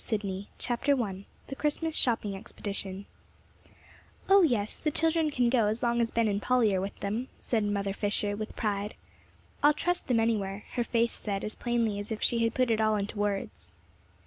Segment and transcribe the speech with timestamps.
[0.03, 3.05] said Polly Ben Pepper I THE CHRISTMAS SHOPPING EXPEDITION
[4.27, 7.27] "Oh, yes, the children can go as long as Ben and Polly are with them,"
[7.37, 8.95] said Mother Fisher, with pride.
[9.61, 12.81] "I'll trust them anywhere," her face said as plainly as if she had put it
[12.81, 13.75] all into words.